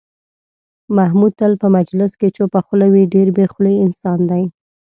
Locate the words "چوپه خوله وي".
2.37-3.03